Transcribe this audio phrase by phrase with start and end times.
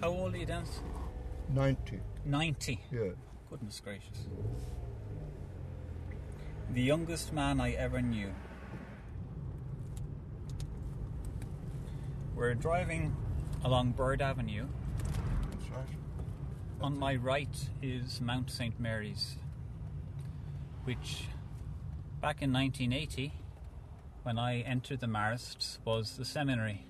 [0.00, 0.80] How old are you, Dennis?
[1.52, 1.98] 90.
[2.24, 2.80] 90.
[2.92, 3.00] Yeah.
[3.50, 4.28] Goodness gracious.
[6.72, 8.32] The youngest man I ever knew.
[12.36, 13.16] We're driving
[13.64, 14.66] along Bird Avenue.
[15.50, 15.88] That's right.
[16.80, 17.48] On my right
[17.82, 18.78] is Mount St.
[18.78, 19.34] Mary's,
[20.84, 21.24] which
[22.20, 23.32] back in 1980,
[24.22, 26.87] when I entered the Marists, was the seminary.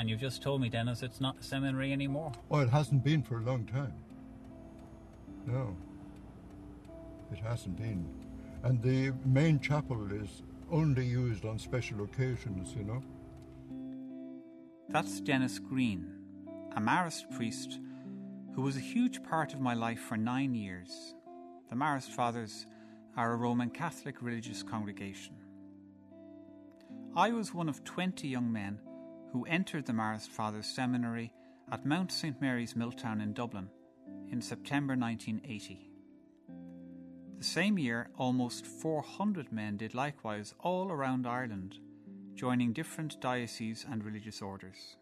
[0.00, 2.32] And you've just told me, Dennis, it's not a seminary anymore.
[2.50, 3.92] Oh, it hasn't been for a long time.
[5.46, 5.76] No.
[7.30, 8.08] It hasn't been.
[8.62, 13.02] And the main chapel is only used on special occasions, you know.
[14.88, 16.10] That's Dennis Green,
[16.74, 17.78] a Marist priest
[18.54, 21.14] who was a huge part of my life for nine years.
[21.68, 22.64] The Marist Fathers
[23.18, 25.34] are a Roman Catholic religious congregation.
[27.14, 28.78] I was one of 20 young men
[29.32, 31.32] who entered the Marist Fathers Seminary
[31.70, 33.68] at Mount St Mary's Milltown in Dublin
[34.30, 35.90] in September 1980.
[37.38, 41.78] The same year, almost 400 men did likewise all around Ireland,
[42.34, 44.96] joining different dioceses and religious orders.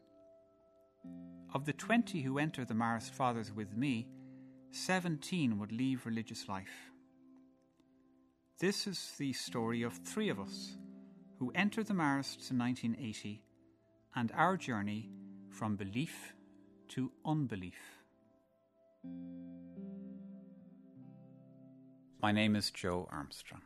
[1.55, 4.09] Of the 20 who entered the Marist Fathers with me,
[4.71, 6.93] 17 would leave religious life.
[8.61, 10.77] This is the story of three of us
[11.39, 13.43] who entered the Marists in 1980
[14.19, 15.09] and our journey
[15.49, 16.35] from belief
[16.89, 18.03] to unbelief.
[22.21, 23.63] My name is Joe Armstrong.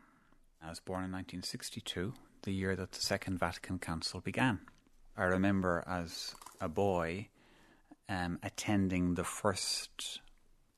[0.62, 4.60] I was born in 1962, the year that the Second Vatican Council began.
[5.16, 7.28] I remember as a boy
[8.10, 10.20] um, attending the first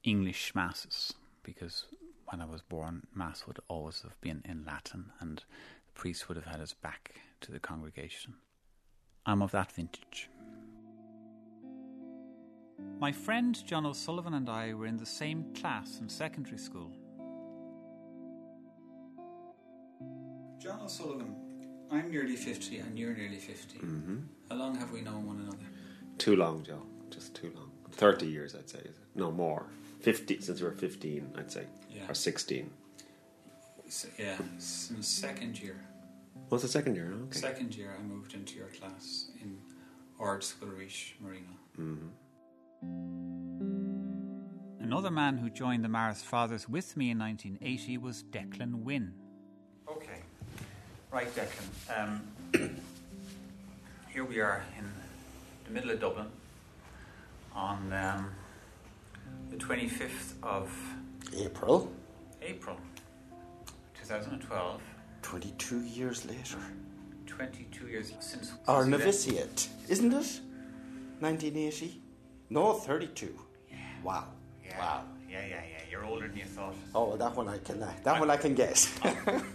[0.04, 1.86] English masses because
[2.26, 6.36] when I was born, Mass would always have been in Latin and the priest would
[6.36, 8.34] have had his back to the congregation.
[9.26, 10.28] I'm of that vintage.
[13.00, 16.90] My friend John O'Sullivan and I were in the same class in secondary school.
[20.58, 21.34] John O'Sullivan,
[21.90, 23.78] I'm nearly 50 and you're nearly 50.
[23.78, 24.18] Mm-hmm.
[24.50, 25.58] How long have we known one another?
[26.18, 26.82] Too long, Joe.
[27.10, 27.70] Just too long.
[27.92, 28.78] 30 years, I'd say.
[28.78, 28.94] Is it?
[29.14, 29.66] No, more.
[30.00, 31.64] 50, since we were 15, I'd say.
[31.94, 32.02] Yeah.
[32.08, 32.70] Or 16.
[33.86, 35.76] S- Yeah, since second year.
[36.54, 37.12] What's the second year?
[37.24, 37.36] Okay.
[37.40, 39.58] Second year, I moved into your class in
[40.20, 41.48] Ardscoil Rís, Marino.
[41.74, 42.06] hmm
[44.78, 49.14] Another man who joined the Marist Fathers with me in 1980 was Declan Wynne.
[49.90, 50.20] Okay,
[51.10, 51.66] right, Declan.
[51.98, 52.22] Um,
[54.08, 54.84] here we are in
[55.64, 56.28] the middle of Dublin
[57.52, 58.30] on um,
[59.50, 60.70] the 25th of
[61.36, 61.90] April,
[62.40, 62.76] April
[64.00, 64.93] 2012.
[65.24, 66.58] 22 years later.
[67.26, 70.40] 22 years since Our since novitiate, isn't it?
[71.20, 72.00] 1980?
[72.50, 73.34] No, 32.
[74.04, 74.26] Wow.
[74.62, 75.04] Yeah, Wow.
[75.28, 75.80] yeah, yeah, yeah.
[75.90, 76.74] You're older than you thought.
[76.94, 78.92] Oh, that one I can, uh, that one I can guess.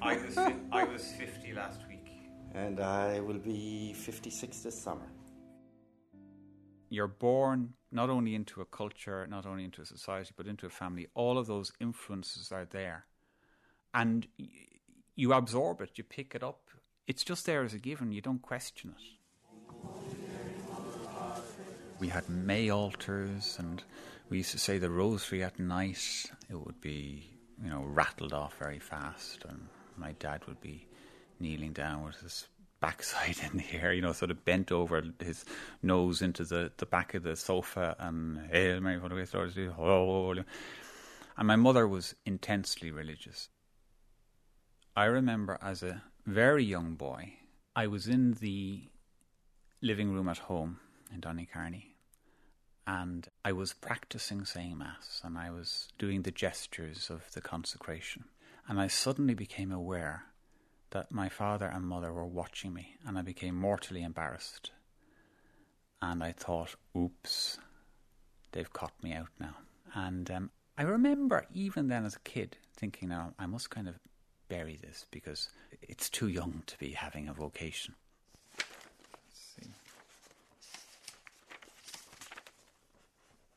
[0.02, 2.07] I was fi- I was 50 last week.
[2.56, 5.07] and I will be 56 this summer.
[6.91, 10.69] you're born not only into a culture, not only into a society, but into a
[10.81, 11.06] family.
[11.13, 13.06] All of those influences are there.
[13.94, 14.28] And
[15.19, 16.62] you absorb it, you pick it up.
[17.06, 19.18] It's just there as a given, you don't question it.
[22.00, 23.84] We had May altars, and
[24.30, 26.31] we used to say the rosary at night.
[26.50, 27.30] It would be,
[27.62, 30.88] you know, rattled off very fast, and my dad would be
[31.41, 32.47] kneeling down with his
[32.80, 35.44] backside in the air, you know, sort of bent over his
[35.84, 39.72] nose into the, the back of the sofa and Hail Mary, what do?
[39.72, 40.46] Holy.
[41.38, 43.50] And my mother was intensely religious.
[45.00, 47.36] I remember as a very young boy,
[47.74, 48.82] I was in the
[49.82, 50.82] living room at home
[51.14, 51.94] in Donnycarney
[52.86, 58.26] and I was practicing saying Mass and I was doing the gestures of the consecration.
[58.68, 60.26] And I suddenly became aware
[60.90, 64.72] that my father and mother were watching me, and I became mortally embarrassed.
[66.02, 67.57] And I thought, oops,
[68.52, 69.56] they've caught me out now.
[69.94, 73.95] And um, I remember even then as a kid thinking, now I must kind of
[74.50, 75.50] bury this because
[75.81, 77.96] it's too young to be having a vocation.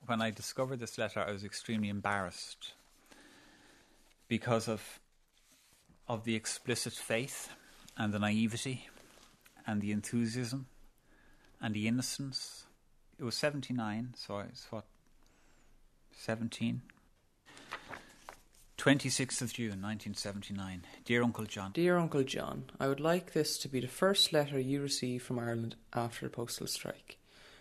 [0.07, 2.75] When I discovered this letter, I was extremely embarrassed
[4.29, 5.01] because of
[6.09, 7.49] of the explicit faith
[7.97, 8.89] and the naivety
[9.67, 10.67] and the enthusiasm
[11.61, 12.65] and the innocence.
[13.19, 14.85] It was 79, so it's what,
[16.17, 16.83] 17?
[18.83, 20.83] 26th of June 1979.
[21.05, 21.71] Dear Uncle John.
[21.71, 25.39] Dear Uncle John, I would like this to be the first letter you receive from
[25.39, 27.17] Ireland after the postal strike.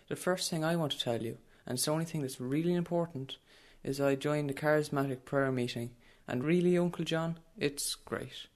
[0.08, 2.74] The first thing I want to tell you, And it's the only thing that's really
[2.74, 3.36] important
[3.84, 5.90] is I joined the charismatic prayer meeting,
[6.26, 8.48] and really, Uncle John, it's great.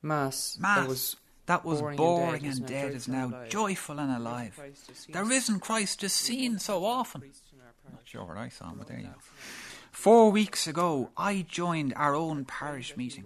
[0.00, 3.98] Mass, Mass that was that was boring boring, and and dead dead, is now joyful
[3.98, 4.54] and alive.
[4.56, 7.20] Christ is seen The risen Christ is seen so often.
[7.20, 9.14] priest in our Not sure what I saw, but there you go.
[9.92, 13.24] Four weeks ago, I joined our own parish meeting,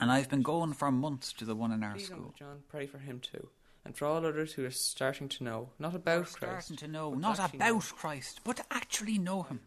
[0.00, 2.34] and I've been going for months to the one in our school.
[2.38, 3.48] John, pray for him too,
[3.84, 7.10] and for all others who are starting to know, not about Christ, starting to know,
[7.10, 7.82] but not about.
[7.96, 9.60] Christ, but to actually know Him.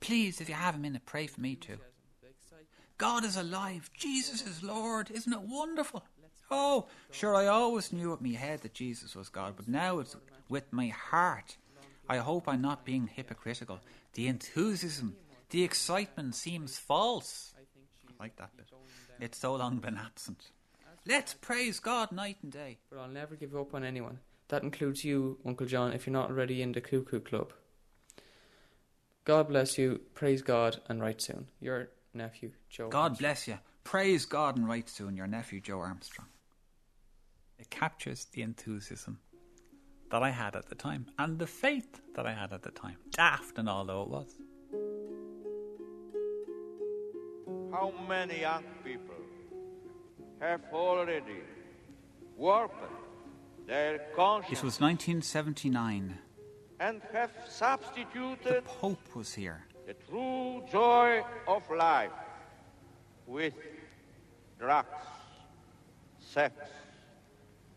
[0.00, 1.78] Please, if you have him in a minute, pray for me too.
[2.98, 3.90] God is alive.
[3.96, 5.10] Jesus is Lord.
[5.10, 6.04] Isn't it wonderful?
[6.50, 10.16] Oh, sure, I always knew in my head that Jesus was God, but now it's
[10.48, 11.56] with my heart.
[12.08, 13.80] I hope I'm not being hypocritical.
[14.14, 15.16] The enthusiasm,
[15.52, 17.54] the excitement seems false.
[18.08, 18.66] I like that bit.
[19.20, 20.50] It's so long been absent.
[21.06, 22.78] Let's praise God night and day.
[22.90, 24.18] But I'll never give up on anyone.
[24.48, 27.52] That includes you, Uncle John, if you're not already in the Cuckoo Club.
[29.24, 31.46] God bless you, praise God, and write soon.
[31.60, 32.88] Your nephew, Joe.
[32.88, 33.58] God bless you.
[33.84, 36.28] Praise God and write soon, your nephew Joe Armstrong.
[37.58, 39.18] It captures the enthusiasm
[40.10, 42.96] that I had at the time and the faith that I had at the time.
[43.10, 44.34] Daft and all though it was.
[47.72, 49.14] How many young people
[50.40, 51.40] have already
[52.36, 52.84] warped
[53.66, 56.18] their conscience It was 1979.
[56.80, 59.64] and have The substituted Pope was here.
[59.86, 62.12] the true joy of life
[63.26, 63.54] with
[64.58, 65.06] drugs,
[66.20, 66.54] sex,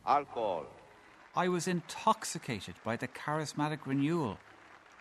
[0.05, 0.65] alcohol.
[1.35, 4.37] I was intoxicated by the charismatic renewal.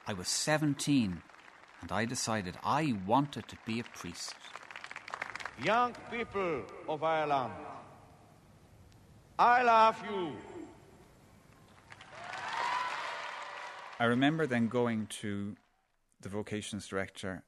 [0.06, 1.22] I was 17
[1.80, 4.34] and I decided I wanted to be a priest.
[5.62, 7.52] Young people of Ireland,
[9.38, 10.32] I love you.
[14.00, 15.54] I remember then going to
[16.20, 17.44] the vocations director.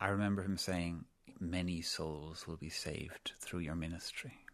[0.00, 1.04] I remember him saying,
[1.38, 4.44] Many souls will be saved through your ministry.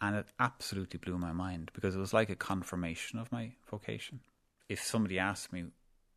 [0.00, 4.20] And it absolutely blew my mind because it was like a confirmation of my vocation.
[4.68, 5.64] If somebody asked me,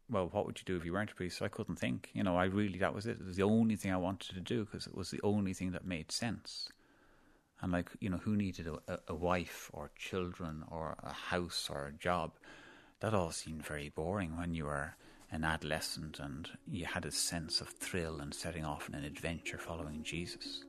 [0.09, 1.41] well, what would you do if you weren't a priest?
[1.41, 2.09] I couldn't think.
[2.13, 3.19] You know, I really, that was it.
[3.19, 5.71] It was the only thing I wanted to do because it was the only thing
[5.71, 6.69] that made sense.
[7.61, 11.69] And like, you know, who needed a, a, a wife or children or a house
[11.71, 12.31] or a job?
[13.01, 14.95] That all seemed very boring when you were
[15.31, 19.57] an adolescent and you had a sense of thrill and setting off on an adventure
[19.57, 20.63] following Jesus.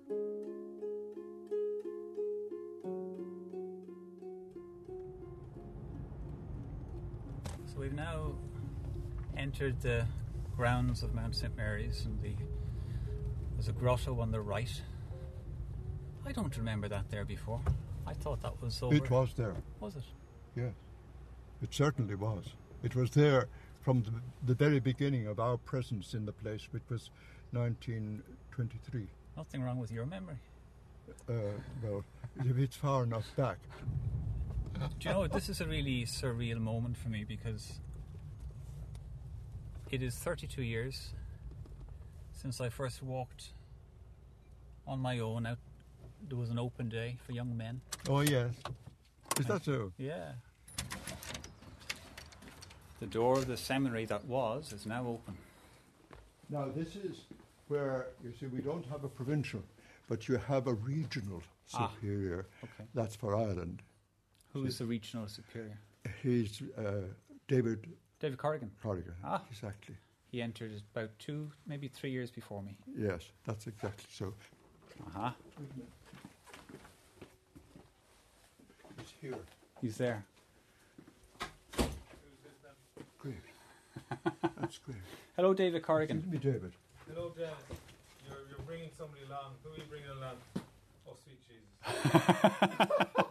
[9.40, 10.06] Entered the
[10.54, 12.32] grounds of Mount St Mary's and the
[13.56, 14.82] there's a grotto on the right.
[16.26, 17.60] I don't remember that there before.
[18.06, 18.94] I thought that was over.
[18.94, 20.02] It was there, Was it?
[20.56, 20.72] yes.
[21.62, 22.46] It certainly was.
[22.82, 23.48] It was there
[23.82, 24.12] from the,
[24.46, 27.10] the very beginning of our presence in the place, which was
[27.52, 29.08] 1923.
[29.36, 30.38] Nothing wrong with your memory.
[31.28, 31.32] Uh,
[31.82, 32.04] well,
[32.44, 33.58] it's far enough back.
[34.98, 37.80] Do you know, this is a really surreal moment for me because
[39.90, 41.10] it is 32 years
[42.32, 43.48] since I first walked
[44.86, 45.58] on my own out.
[46.28, 47.80] There was an open day for young men.
[48.08, 48.52] Oh, yes.
[49.38, 49.92] Is that so?
[49.98, 50.32] Yeah.
[53.00, 55.36] The door of the seminary that was is now open.
[56.50, 57.16] Now, this is
[57.68, 59.62] where, you see, we don't have a provincial,
[60.08, 61.42] but you have a regional
[61.72, 62.46] Ah, superior.
[62.64, 62.84] okay.
[62.94, 63.80] That's for Ireland.
[64.52, 65.78] Who is the regional superior?
[66.22, 67.02] He's uh,
[67.46, 67.86] David
[68.20, 68.70] David Corrigan.
[68.82, 69.14] Corrigan.
[69.24, 69.42] Ah.
[69.50, 69.96] Exactly.
[70.30, 72.76] He entered about two, maybe three years before me.
[72.96, 74.32] Yes, that's exactly so.
[75.06, 75.30] Uh huh.
[78.98, 79.38] He's here.
[79.80, 80.24] He's there.
[83.18, 83.34] Great.
[84.60, 84.98] That's great.
[85.36, 86.18] Hello, David Corrigan.
[86.18, 86.72] Excuse me, David.
[87.12, 87.52] Hello, Dennis.
[88.26, 89.52] You're, you're bringing somebody along.
[89.62, 90.36] Who are you bringing along?
[91.06, 93.24] Oh, sweet Jesus.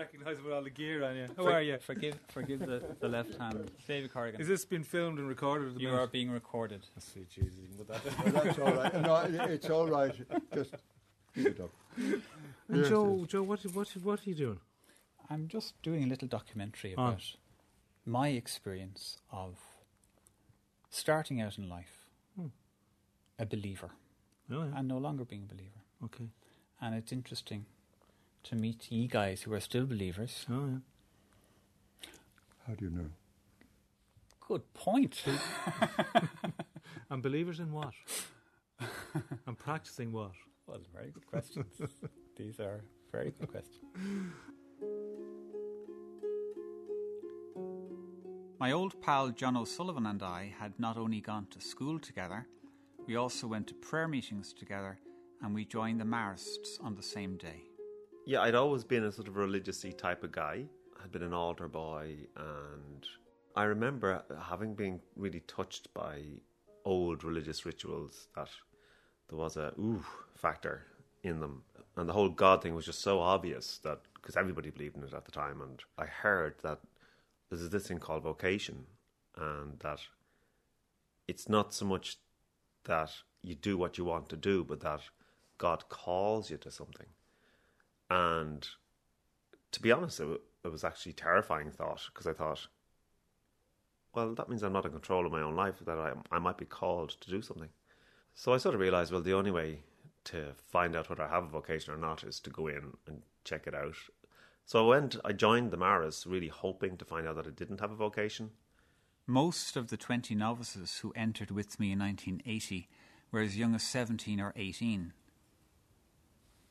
[0.00, 1.26] I even recognise with all the gear on you.
[1.36, 1.78] How are you?
[1.78, 3.70] Forgive, forgive the, the left hand.
[3.86, 4.40] David Corrigan.
[4.40, 5.68] Is this been filmed and recorded?
[5.68, 6.00] At the you minute?
[6.02, 6.86] are being recorded.
[6.96, 7.52] Oh, sweet Jesus.
[7.60, 9.02] You can put that Well, that's all right.
[9.02, 10.14] No, it's all right.
[10.54, 10.74] Just
[11.34, 11.70] keep it up.
[11.96, 12.22] And
[12.78, 13.28] Yes, Joe, yes.
[13.28, 14.60] Joe, what, what, what are you doing?
[15.28, 17.08] I'm just doing a little documentary Ah.
[17.08, 17.22] about
[18.06, 19.56] my experience of
[20.88, 22.46] starting out in life Hmm.
[23.38, 23.90] a believer
[24.50, 24.78] Oh, yeah.
[24.78, 25.80] and no longer being a believer.
[26.04, 26.28] Okay.
[26.80, 27.66] And it's interesting
[28.44, 30.46] to meet ye guys who are still believers.
[30.50, 32.08] Oh, yeah.
[32.66, 33.10] How do you know?
[34.40, 35.22] Good point.
[37.10, 37.92] And believers in what?
[39.46, 40.30] and practicing what?
[40.66, 41.66] well, very good questions.
[42.36, 42.80] These are
[43.10, 43.80] very good questions.
[48.60, 52.46] My old pal John O'Sullivan and I had not only gone to school together,
[53.06, 54.98] we also went to prayer meetings together
[55.42, 57.69] and we joined the Marists on the same day.
[58.30, 60.62] Yeah, I'd always been a sort of religiously type of guy.
[61.02, 63.04] I'd been an altar boy, and
[63.56, 66.20] I remember having been really touched by
[66.84, 68.50] old religious rituals that
[69.28, 70.04] there was a ooh
[70.36, 70.86] factor
[71.24, 71.64] in them,
[71.96, 75.12] and the whole God thing was just so obvious that because everybody believed in it
[75.12, 76.78] at the time, and I heard that
[77.48, 78.86] there's this thing called vocation,
[79.36, 80.02] and that
[81.26, 82.18] it's not so much
[82.84, 83.10] that
[83.42, 85.00] you do what you want to do, but that
[85.58, 87.08] God calls you to something.
[88.10, 88.66] And
[89.72, 92.66] to be honest, it, it was actually terrifying thought because I thought,
[94.14, 96.58] well, that means I'm not in control of my own life, that I, I might
[96.58, 97.68] be called to do something.
[98.34, 99.80] So I sort of realized, well, the only way
[100.24, 103.22] to find out whether I have a vocation or not is to go in and
[103.44, 103.94] check it out.
[104.66, 107.80] So I went, I joined the Marists really hoping to find out that I didn't
[107.80, 108.50] have a vocation.
[109.26, 112.88] Most of the 20 novices who entered with me in 1980
[113.30, 115.12] were as young as 17 or 18.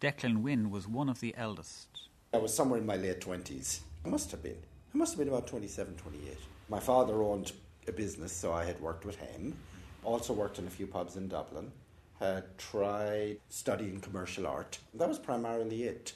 [0.02, 2.08] Declan Wynne was one of the eldest.
[2.34, 3.82] I was somewhere in my late 20s.
[4.06, 4.56] I must have been.
[4.94, 6.38] I must have been about 27, 28.
[6.70, 7.52] My father owned
[7.86, 9.58] a business, so I had worked with him.
[10.06, 11.74] Also worked in a few pubs in Dublin.
[12.20, 14.80] Had tried studying commercial art.
[14.94, 16.14] That was primarily it.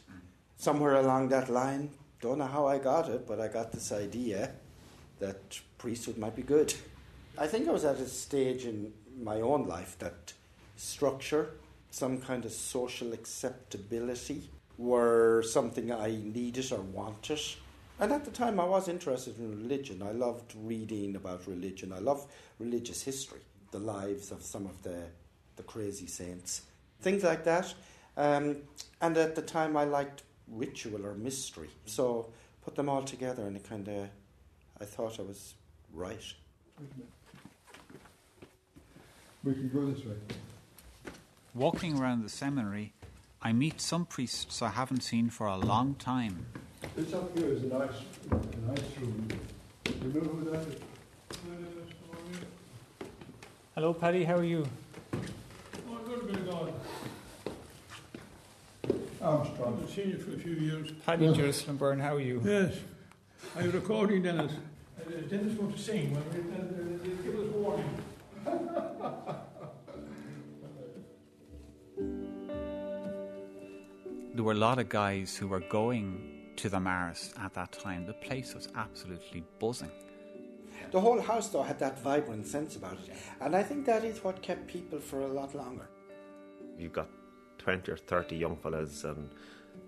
[0.56, 1.90] Somewhere along that line,
[2.22, 4.52] don't know how I got it, but I got this idea
[5.20, 6.74] that priesthood might be good.
[7.38, 10.32] I think I was at a stage in my own life that
[10.78, 11.50] structure,
[11.94, 17.40] some kind of social acceptability, were something I needed or wanted.
[18.00, 20.02] And at the time, I was interested in religion.
[20.02, 21.94] I loved reading about religion.
[21.94, 22.26] I love
[22.58, 25.04] religious history, the lives of some of the,
[25.56, 26.64] the crazy saints,
[27.02, 27.72] things like that.
[28.18, 28.58] Um,
[29.00, 31.70] and at the time, I liked ritual or mystery.
[31.86, 32.34] So
[32.66, 34.10] put them all together, and it kind of,
[34.82, 35.54] I thought I was
[35.94, 36.34] right.
[39.44, 40.16] We can go this way.
[41.56, 42.94] Walking around the seminary,
[43.42, 46.48] I meet some priests I haven't seen for a long time.
[46.96, 47.90] This up here is a nice,
[48.32, 49.28] a nice room.
[49.86, 50.76] You know who that is?
[53.76, 54.66] Hello, Paddy, how are you?
[55.14, 56.74] Oh, good bit gone.
[59.22, 59.80] Armstrong.
[59.84, 60.92] I've seen you for a few years.
[61.06, 62.42] Paddy Jerusalem Byrne, how are you?
[62.44, 62.76] Yes.
[63.56, 64.52] I'm recording Dennis.
[65.00, 66.14] Uh, Dennis wants to sing.
[66.14, 67.90] Well, we- give us warning.
[74.36, 78.08] There were a lot of guys who were going to the Marists at that time.
[78.08, 79.92] The place was absolutely buzzing.
[80.92, 83.14] The whole house, though, had that vibrant sense about it.
[83.42, 85.88] And I think that is what kept people for a lot longer.
[86.80, 87.10] You've got
[87.60, 89.30] 20 or 30 young fellas and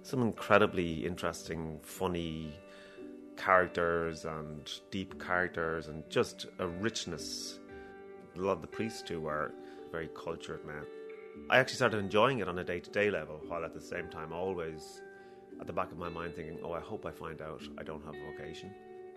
[0.03, 2.53] some incredibly interesting, funny
[3.37, 7.57] characters and deep characters and just a richness.
[8.35, 9.51] A lot of the priests, too, were
[9.91, 10.85] very cultured men.
[11.49, 14.09] I actually started enjoying it on a day to day level, while at the same
[14.09, 15.01] time always
[15.61, 18.03] at the back of my mind thinking, oh, I hope I find out I don't
[18.05, 18.73] have a vocation.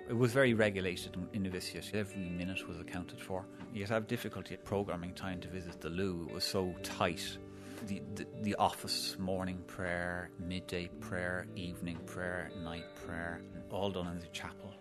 [0.09, 1.95] It was very regulated in- in Novitiate.
[1.95, 3.47] Every minute was accounted for.
[3.75, 6.27] You'd have difficulty programming time to visit the loo.
[6.29, 7.39] It was so tight.
[7.87, 14.19] The, the, the office, morning prayer, midday prayer, evening prayer, night prayer, all done in
[14.19, 14.75] the chapel.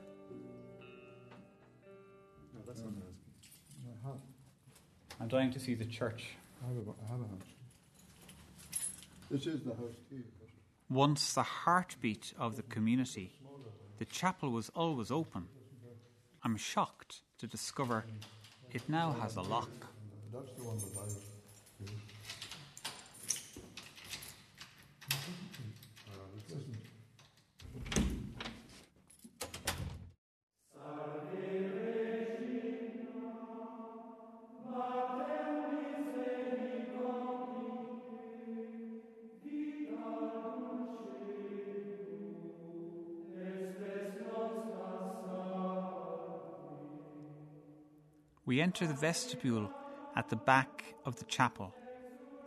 [4.04, 4.20] No,
[5.20, 6.30] I'm dying to see the church.
[6.64, 7.50] I have a, I have a house.
[9.30, 10.24] This is the house key.
[10.90, 13.34] Once the heartbeat of the community,
[13.98, 15.48] the chapel was always open.
[16.44, 18.06] I'm shocked to discover
[18.72, 19.70] it now has a lock.
[20.34, 21.27] That's the one that I was.
[48.68, 49.72] Enter the vestibule
[50.14, 51.74] at the back of the chapel,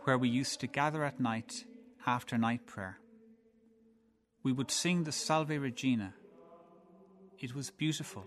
[0.03, 1.65] where we used to gather at night
[2.05, 2.99] after night prayer.
[4.43, 6.13] We would sing the Salve Regina.
[7.39, 8.25] It was beautiful.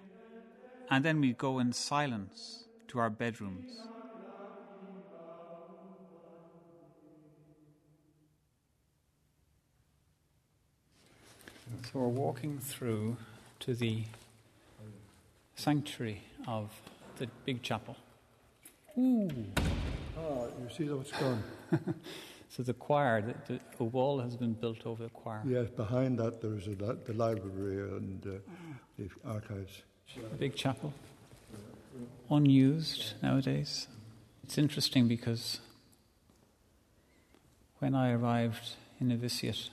[0.90, 3.70] And then we'd go in silence to our bedrooms.
[11.84, 13.18] So we're walking through
[13.60, 14.02] to the
[15.54, 16.72] sanctuary of
[17.16, 17.96] the big chapel.
[18.98, 19.28] Ooh.
[20.16, 21.42] Ah, you see what's gone?
[22.56, 25.42] So the choir, the, the, a wall has been built over the choir.
[25.44, 28.30] Yes, behind that there's a, the library and uh,
[28.96, 29.82] the archives.
[30.16, 30.94] A big chapel.
[32.30, 33.88] Unused nowadays.
[34.44, 35.58] It's interesting because
[37.80, 39.70] when I arrived in Novitiate,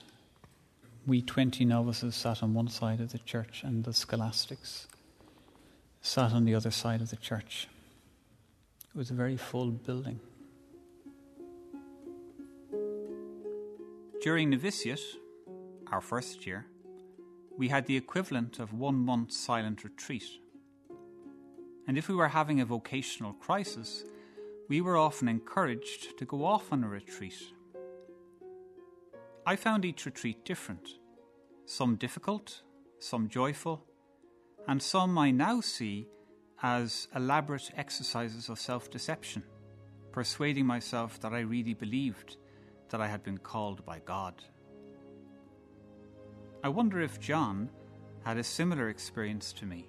[1.06, 4.88] we 20 novices sat on one side of the church and the scholastics
[6.02, 7.68] sat on the other side of the church.
[8.92, 10.18] It was a very full building.
[14.20, 15.00] During novitiate,
[15.90, 16.66] our first year,
[17.56, 20.24] we had the equivalent of one month's silent retreat.
[21.86, 24.04] And if we were having a vocational crisis,
[24.68, 27.54] we were often encouraged to go off on a retreat.
[29.46, 30.88] I found each retreat different,
[31.64, 32.62] some difficult,
[32.98, 33.84] some joyful,
[34.68, 36.08] and some I now see
[36.62, 39.42] as elaborate exercises of self deception,
[40.12, 42.36] persuading myself that I really believed
[42.90, 44.42] that I had been called by God.
[46.62, 47.70] I wonder if John
[48.24, 49.88] had a similar experience to me.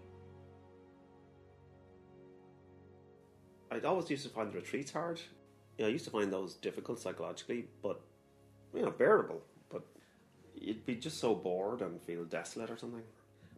[3.72, 5.20] I always used to find the retreats hard.
[5.78, 8.02] You know, I used to find those difficult psychologically, but
[8.74, 9.42] you know, bearable.
[9.70, 9.84] But
[10.56, 13.04] you'd be just so bored and feel desolate or something.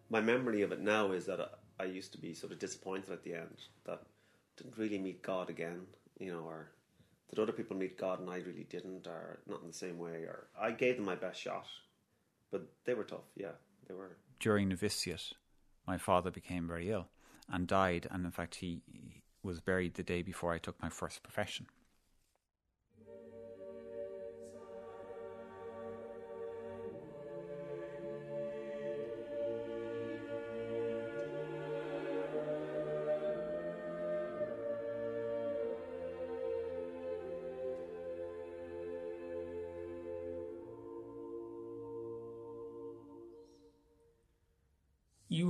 [0.09, 3.11] My memory of it now is that I, I used to be sort of disappointed
[3.11, 5.81] at the end that I didn't really meet God again,
[6.19, 6.71] you know, or
[7.29, 10.23] that other people meet God and I really didn't, or not in the same way,
[10.23, 11.65] or I gave them my best shot,
[12.51, 13.25] but they were tough.
[13.35, 13.53] Yeah,
[13.87, 14.17] they were.
[14.39, 15.33] During novitiate,
[15.87, 17.07] my father became very ill
[17.49, 18.81] and died, and in fact, he
[19.43, 21.67] was buried the day before I took my first profession.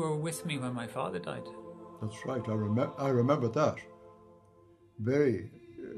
[0.09, 1.47] Were with me when my father died.
[2.01, 2.41] That's right.
[2.45, 3.77] I, remem- I remember that
[4.99, 5.49] very,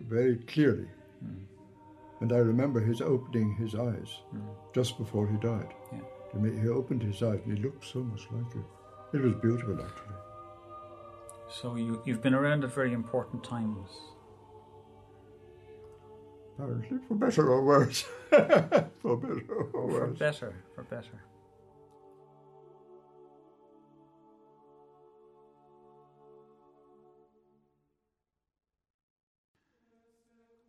[0.07, 0.87] very clearly.
[1.19, 1.43] Hmm.
[2.19, 4.39] And I remember his opening his eyes hmm.
[4.73, 5.73] just before he died.
[5.91, 5.99] Yeah.
[6.39, 8.65] Me, He opened his eyes and he looked so much like you.
[9.13, 10.15] It was beautiful, actually.
[11.49, 13.89] So you, you've been around at very important times.
[16.59, 18.01] Apparently, for better or worse.
[18.29, 20.17] for better or worse.
[20.17, 21.21] For better, for better.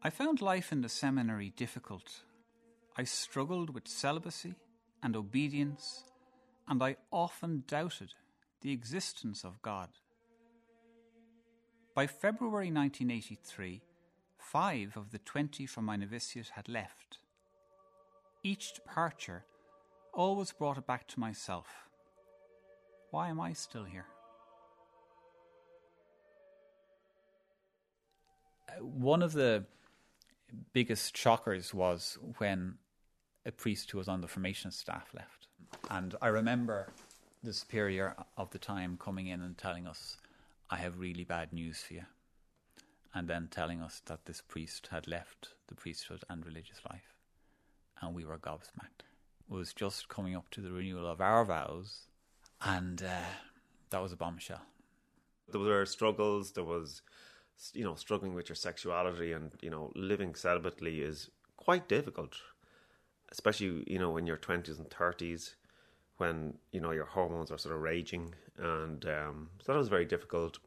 [0.01, 2.23] I found life in the seminary difficult.
[2.97, 4.55] I struggled with celibacy
[5.03, 6.05] and obedience,
[6.69, 8.15] and I often doubted
[8.61, 9.89] the existence of God.
[11.95, 13.83] By February 1983,
[14.39, 17.19] five of the 20 from my novitiate had left.
[18.45, 19.45] Each departure
[20.15, 21.67] always brought it back to myself.
[23.11, 24.07] Why am I still here?
[28.69, 29.65] Uh, One of the
[30.73, 32.75] biggest shockers was when
[33.45, 35.47] a priest who was on the formation staff left.
[35.91, 36.89] And I remember
[37.43, 40.17] the superior of the time coming in and telling us,
[40.71, 42.03] I have really bad news for you.
[43.15, 47.15] And then telling us that this priest had left the priesthood and religious life.
[48.01, 49.05] And we were gobsmacked.
[49.51, 52.07] It was just coming up to the renewal of our vows,
[52.63, 53.23] and uh,
[53.91, 54.61] that was a bombshell.
[55.51, 56.53] There were struggles.
[56.53, 57.01] There was,
[57.73, 62.37] you know, struggling with your sexuality, and you know, living celibately is quite difficult,
[63.31, 65.57] especially you know in your twenties and thirties,
[66.19, 70.05] when you know your hormones are sort of raging, and um, so that was very
[70.05, 70.59] difficult,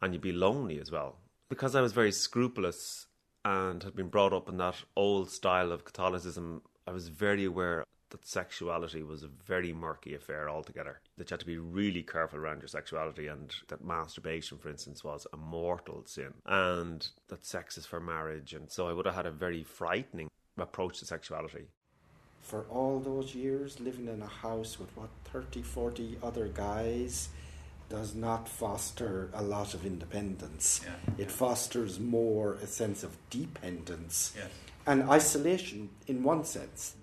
[0.00, 1.16] and you'd be lonely as well
[1.48, 3.06] because I was very scrupulous
[3.44, 6.62] and had been brought up in that old style of Catholicism.
[6.86, 11.00] I was very aware that sexuality was a very murky affair altogether.
[11.18, 15.02] That you had to be really careful around your sexuality, and that masturbation, for instance,
[15.02, 18.54] was a mortal sin, and that sex is for marriage.
[18.54, 21.66] And so I would have had a very frightening approach to sexuality.
[22.40, 27.30] For all those years living in a house with what 30, 40 other guys
[27.88, 30.82] does not foster a lot of independence.
[30.84, 31.24] Yeah.
[31.24, 34.50] It fosters more a sense of dependence Yes.
[34.86, 36.94] and isolation in one sense.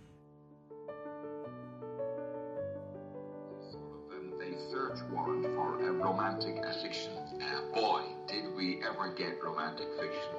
[6.01, 7.11] Romantic fiction.
[7.73, 10.31] Boy, did we ever get romantic fiction.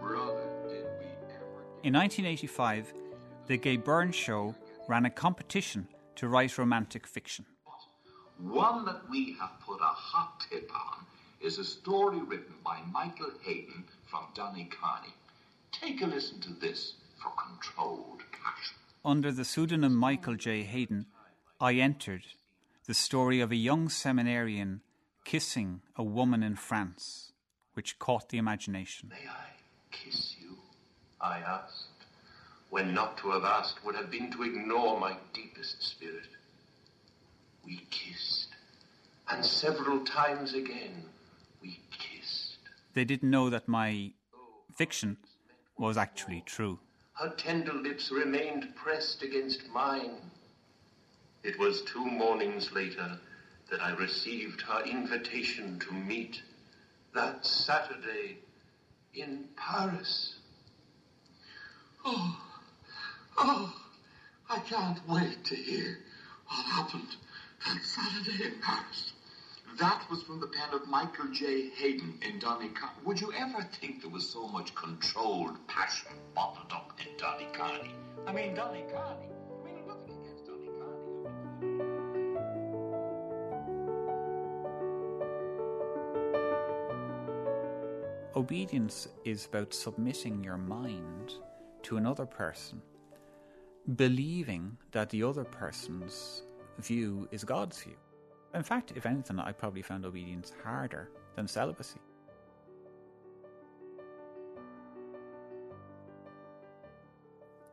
[0.00, 2.94] Brother, did we ever In 1985,
[3.46, 4.54] the Gay Byrne Show
[4.88, 7.44] ran a competition to write romantic fiction.
[8.38, 11.04] One that we have put a hot tip on
[11.40, 15.12] is a story written by Michael Hayden from Donnycarney.
[15.72, 18.76] Take a listen to this for controlled passion.
[19.04, 20.62] Under the pseudonym Michael J.
[20.62, 21.06] Hayden,
[21.60, 22.22] I entered
[22.86, 24.80] the story of a young seminarian
[25.28, 27.32] kissing a woman in France,
[27.74, 29.10] which caught the imagination.
[29.10, 29.50] May I
[29.90, 30.56] kiss you?
[31.20, 32.06] I asked,
[32.70, 36.30] when not to have asked would have been to ignore my deepest spirit.
[37.62, 38.48] We kissed,
[39.28, 41.04] and several times again
[41.60, 42.56] we kissed.
[42.94, 44.12] They didn't know that my
[44.76, 45.18] fiction
[45.76, 46.78] was actually true.
[47.12, 50.30] Her tender lips remained pressed against mine.
[51.42, 53.20] It was two mornings later
[53.70, 56.40] that I received her invitation to meet
[57.14, 58.38] that Saturday
[59.14, 60.34] in Paris.
[62.04, 62.40] Oh,
[63.36, 63.74] oh,
[64.48, 65.98] I can't wait to hear
[66.46, 67.16] what happened
[67.66, 69.12] that Saturday in Paris.
[69.78, 71.68] That was from the pen of Michael J.
[71.76, 72.88] Hayden in Donegal.
[73.04, 77.86] Would you ever think there was so much controlled passion bottled up in Donegal?
[78.26, 78.96] I mean, Donegal.
[78.98, 79.37] I
[88.38, 91.32] Obedience is about submitting your mind
[91.82, 92.80] to another person,
[93.96, 96.44] believing that the other person's
[96.78, 97.96] view is God's view.
[98.54, 101.98] In fact, if anything, I probably found obedience harder than celibacy.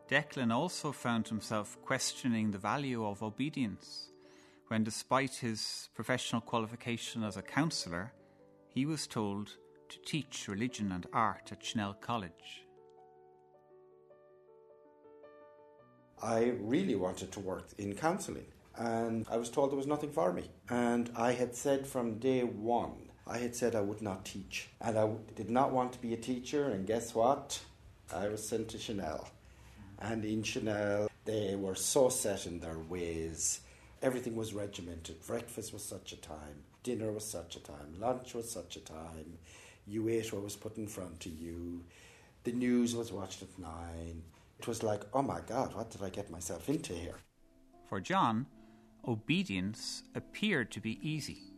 [0.10, 4.10] Declan also found himself questioning the value of obedience
[4.70, 8.14] when, despite his professional qualification as a counsellor,
[8.74, 9.58] he was told
[9.90, 12.66] to teach religion and art at Chanel College.
[16.22, 20.34] I really wanted to work in counselling, and I was told there was nothing for
[20.34, 20.50] me.
[20.70, 24.98] And I had said from day one, I had said I would not teach, and
[24.98, 26.70] I did not want to be a teacher.
[26.70, 27.60] And guess what?
[28.14, 29.30] I was sent to Chanel,
[30.00, 33.62] and in Chanel, they were so set in their ways.
[34.02, 35.26] Everything was regimented.
[35.26, 39.38] Breakfast was such a time, dinner was such a time, lunch was such a time.
[39.88, 41.84] You ate what was put in front of you.
[42.44, 44.22] The news was watched at nine.
[44.60, 47.18] It was like, oh my God, what did I get myself into here?
[47.90, 48.46] For John,
[49.08, 51.52] obedience appeared to be easy.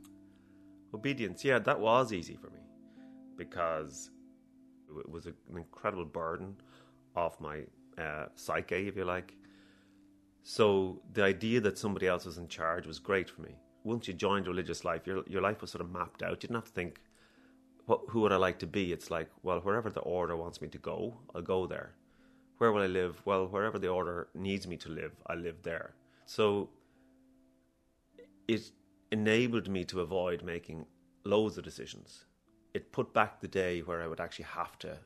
[0.93, 2.59] Obedience, yeah, that was easy for me
[3.37, 4.09] because
[4.97, 6.55] it was an incredible burden
[7.15, 7.61] off my
[7.97, 9.33] uh, psyche, if you like.
[10.43, 13.55] So the idea that somebody else was in charge was great for me.
[13.83, 16.31] Once you joined religious life, your your life was sort of mapped out.
[16.31, 17.01] You didn't have to think,
[17.87, 18.91] what, who would I like to be?
[18.91, 21.95] It's like, well, wherever the order wants me to go, I'll go there.
[22.57, 23.21] Where will I live?
[23.25, 25.93] Well, wherever the order needs me to live, I live there.
[26.25, 26.69] So
[28.47, 28.71] it
[29.11, 30.85] enabled me to avoid making
[31.23, 32.25] loads of decisions.
[32.73, 34.97] It put back the day where I would actually have to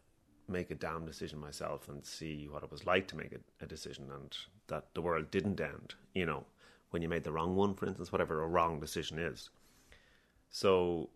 [0.48, 3.68] make a damn decision myself and see what it was like to make a, a
[3.68, 4.36] decision and
[4.68, 6.46] that the world didn't end, you know,
[6.90, 9.52] when you made the wrong one, for instance, whatever a wrong decision is.
[10.50, 11.10] So,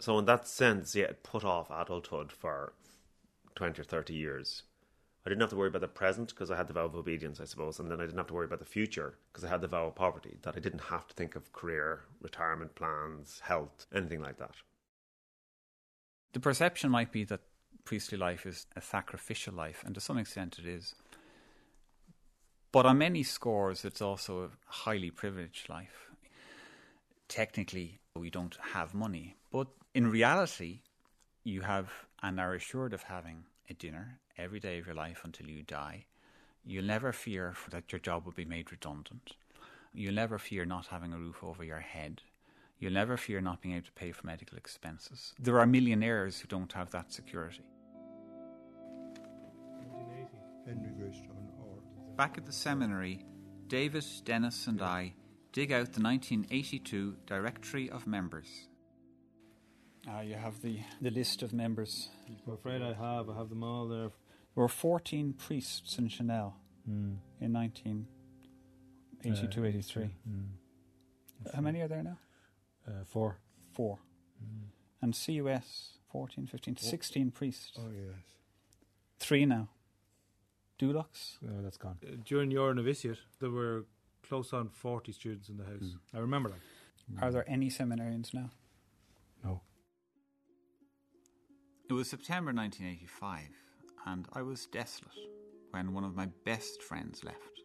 [0.00, 2.72] so in that sense, yeah, it put off adulthood for
[3.54, 4.62] 20 or 30 years.
[5.24, 7.40] I didn't have to worry about the present because I had the vow of obedience,
[7.40, 9.60] I suppose, and then I didn't have to worry about the future because I had
[9.60, 13.86] the vow of poverty, that I didn't have to think of career, retirement plans, health,
[13.94, 14.54] anything like that.
[16.32, 17.40] The perception might be that
[17.84, 20.94] priestly life is a sacrificial life, and to some extent it is.
[22.72, 26.08] But on many scores, it's also a highly privileged life.
[27.28, 30.82] Technically, we don't have money, but in reality,
[31.42, 31.90] you have
[32.22, 36.04] and are assured of having a dinner every day of your life until you die.
[36.64, 39.34] You'll never fear that your job will be made redundant.
[39.92, 42.22] You'll never fear not having a roof over your head.
[42.78, 45.34] You'll never fear not being able to pay for medical expenses.
[45.38, 47.64] There are millionaires who don't have that security.
[49.76, 50.28] 1980.
[50.66, 51.82] Henry Greystone or
[52.16, 53.24] Back at the seminary,
[53.66, 55.14] David, Dennis, and I
[55.52, 58.69] dig out the 1982 Directory of Members.
[60.08, 62.08] Ah, you have the, the list of members.
[62.46, 63.28] I'm afraid I have.
[63.28, 64.08] I have them all there.
[64.08, 64.12] There
[64.62, 67.20] were 14 priests in Chanel in
[67.52, 70.10] 1982 83.
[71.54, 72.18] How many are there now?
[72.88, 73.38] Uh, four.
[73.72, 73.98] Four.
[75.02, 77.72] And CUS, 14, 15, 16 priests.
[77.78, 78.14] oh yes.
[79.18, 79.68] Three now.
[80.78, 81.98] Dulux, Uh, that's gone.
[82.02, 83.84] Uh, during your novitiate, there were
[84.22, 85.94] close on 40 students in the house.
[86.14, 86.60] I remember that.
[87.22, 88.50] Are there any seminarians now?
[91.90, 93.48] It was September 1985,
[94.06, 95.10] and I was desolate
[95.72, 97.64] when one of my best friends left.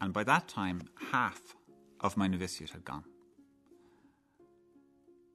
[0.00, 0.80] And by that time,
[1.12, 1.38] half
[2.00, 3.04] of my novitiate had gone.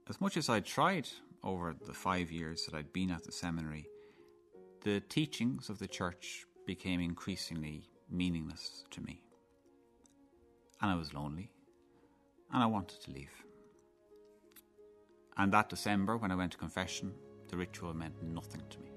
[0.10, 1.08] As much as I'd tried
[1.44, 3.86] over the five years that I'd been at the seminary,
[4.84, 9.22] the teachings of the church became increasingly meaningless to me.
[10.82, 11.52] And I was lonely,
[12.52, 13.46] and I wanted to leave.
[15.38, 17.14] And that December, when I went to confession,
[17.52, 18.92] the ritual meant nothing to me.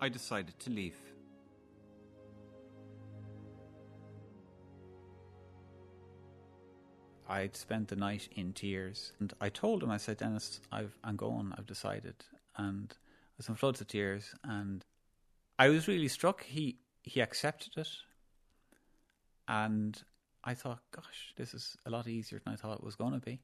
[0.00, 0.96] I decided to leave.
[7.28, 11.16] I'd spent the night in tears, and I told him, I said, Dennis, I've, I'm
[11.16, 12.14] going, I've decided.
[12.56, 14.84] And I was in floods of tears, and
[15.58, 16.44] I was really struck.
[16.44, 17.88] He, he accepted it,
[19.48, 20.00] and
[20.44, 23.20] I thought, gosh, this is a lot easier than I thought it was going to
[23.20, 23.40] be.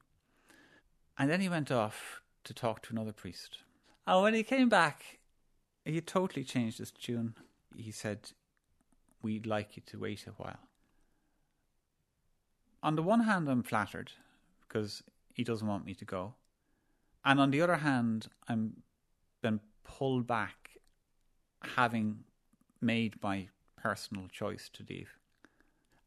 [1.19, 3.59] And then he went off to talk to another priest.
[4.07, 5.19] And when he came back,
[5.85, 7.35] he totally changed his tune.
[7.77, 8.33] He said,
[9.23, 10.69] We'd like you to wait a while.
[12.83, 14.13] On the one hand, I'm flattered
[14.67, 16.35] because he doesn't want me to go.
[17.25, 18.83] And on the other hand, I'm
[19.43, 20.71] been pulled back
[21.77, 22.21] having
[22.81, 25.19] made my personal choice to leave.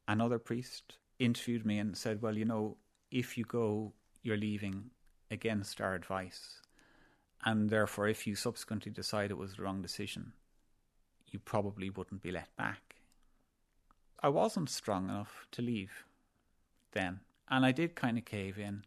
[0.07, 2.77] Another priest interviewed me and said, Well, you know,
[3.11, 4.91] if you go, you're leaving
[5.31, 6.61] against our advice.
[7.43, 10.33] And therefore, if you subsequently decide it was the wrong decision,
[11.31, 12.95] you probably wouldn't be let back.
[14.21, 16.05] I wasn't strong enough to leave
[16.93, 17.19] then.
[17.49, 18.83] And I did kind of cave in.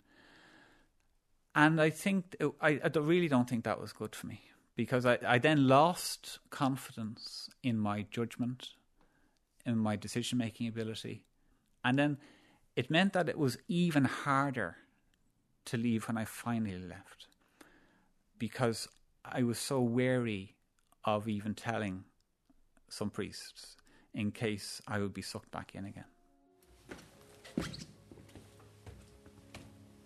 [1.55, 4.42] And I think, I, I really don't think that was good for me
[4.74, 8.70] because I, I then lost confidence in my judgment,
[9.66, 11.24] in my decision making ability.
[11.85, 12.18] And then
[12.77, 14.77] it meant that it was even harder
[15.68, 17.26] to leave when I finally left
[18.38, 18.88] because
[19.24, 20.57] I was so wary
[21.04, 22.04] of even telling
[22.88, 23.76] some priests
[24.14, 26.04] in case I would be sucked back in again.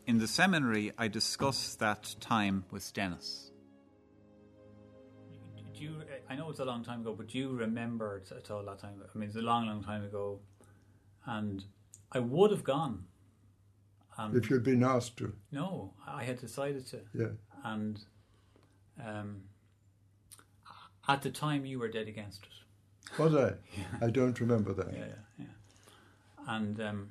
[0.06, 3.52] In the seminary, I discussed that time with Dennis.
[5.74, 8.50] Do you, I know it's a long time ago, but do you remember it at
[8.50, 9.00] all that time?
[9.02, 10.40] I mean, it's a long, long time ago,
[11.24, 11.64] and
[12.10, 13.04] I would have gone.
[14.18, 15.32] Um, if you'd been asked to.
[15.50, 17.00] No, I had decided to.
[17.14, 17.28] Yeah.
[17.64, 18.00] And
[19.02, 19.42] um,
[21.08, 23.18] at the time, you were dead against it.
[23.18, 23.54] Was I?
[23.76, 24.06] Yeah.
[24.06, 24.92] I don't remember that.
[24.92, 26.54] Yeah, yeah, yeah.
[26.54, 27.08] And um,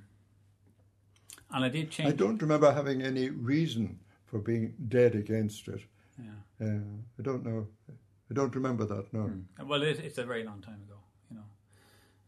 [1.52, 2.10] and I did change.
[2.10, 5.82] I don't remember having any reason for being dead against it.
[6.18, 6.68] Yeah.
[6.68, 6.80] Uh,
[7.20, 7.68] I don't know.
[7.90, 9.14] I don't remember that.
[9.14, 9.20] No.
[9.20, 9.68] Mm.
[9.68, 11.00] Well, it, it's a very long time ago.
[11.30, 11.44] You know.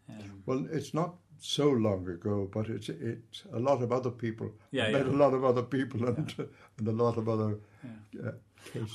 [0.09, 4.51] Um, well, it's not so long ago, but it's it's a lot of other people.
[4.71, 5.11] Yeah, met yeah.
[5.11, 6.45] a lot of other people and yeah.
[6.77, 7.59] and a lot of other.
[8.13, 8.31] Yeah.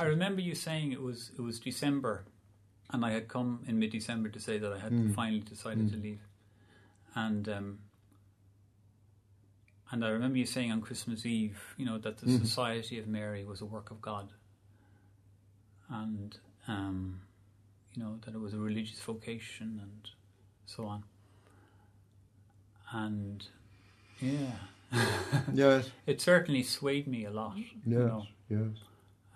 [0.00, 2.24] I remember you saying it was it was December,
[2.90, 5.14] and I had come in mid December to say that I had Mm.
[5.14, 5.90] finally decided Mm.
[5.92, 6.20] to leave,
[7.14, 7.78] and um,
[9.90, 12.40] and I remember you saying on Christmas Eve, you know, that the Mhm.
[12.40, 14.32] Society of Mary was a work of God,
[15.90, 17.20] and um,
[17.94, 20.11] you know that it was a religious vocation and
[20.66, 21.04] so on,
[22.92, 23.44] and
[24.20, 24.53] yeah.
[25.53, 25.90] Yes.
[26.07, 27.57] It certainly swayed me a lot.
[27.57, 27.66] Yes.
[27.87, 28.27] You know.
[28.48, 28.61] Yes.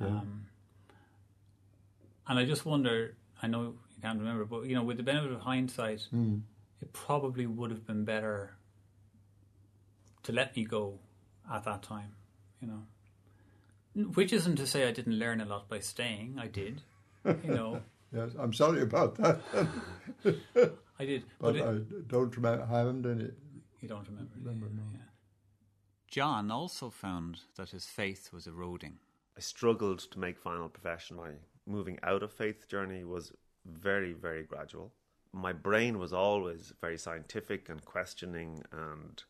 [0.00, 0.06] Yeah.
[0.06, 0.46] Um,
[2.26, 5.32] and I just wonder, I know you can't remember, but you know, with the benefit
[5.32, 6.42] of hindsight, Mm.
[6.80, 8.54] it probably would have been better
[10.22, 10.98] to let me go
[11.52, 12.12] at that time,
[12.60, 12.82] you know.
[14.14, 16.38] Which isn't to say I didn't learn a lot by staying.
[16.38, 16.80] I did,
[17.24, 17.82] you know.
[18.12, 19.40] Yes, I'm sorry about that.
[20.98, 22.64] I did, but, but it- I don't remember.
[22.70, 23.30] I haven't any.
[23.80, 24.30] You don't remember?
[24.38, 24.82] Remember, no.
[26.08, 28.98] John also found that his faith was eroding.
[29.36, 31.16] I struggled to make final profession.
[31.16, 31.30] My
[31.66, 33.32] moving out of faith journey was
[33.64, 34.92] very, very gradual.
[35.32, 39.22] My brain was always very scientific and questioning, and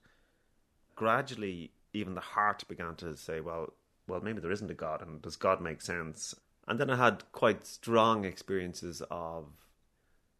[0.96, 3.72] gradually, even the heart began to say, "Well,
[4.08, 6.34] well, maybe there isn't a God, and does God make sense?"
[6.66, 9.46] And then I had quite strong experiences of,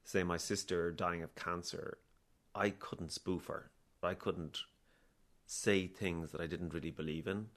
[0.05, 1.99] say, my sister dying of cancer.
[2.55, 3.71] I couldn't spoof her.
[4.03, 4.61] I couldn't
[5.47, 7.49] say things that I didn't really believe in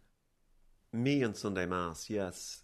[0.95, 2.63] me on Sunday Mass, yes,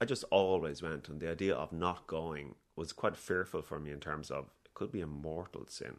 [0.00, 3.90] I just always went, and the idea of not going was quite fearful for me
[3.90, 5.96] in terms of it could be a mortal sin.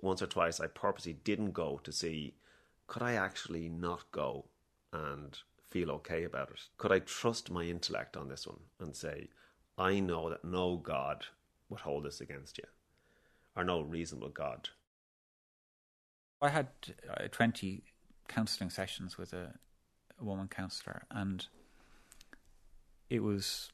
[0.00, 2.34] Once or twice, I purposely didn't go to see
[2.88, 4.46] could I actually not go
[4.92, 5.38] and
[5.72, 6.60] feel okay about it?
[6.76, 9.28] Could I trust my intellect on this one and say,
[9.78, 11.24] I know that no God
[11.68, 12.64] would hold this against you,
[13.56, 14.68] or no reasonable God?
[16.42, 16.68] I had
[17.08, 17.82] uh, 20
[18.28, 19.54] counselling sessions with a,
[20.20, 21.46] a woman counsellor, and
[23.08, 23.70] it was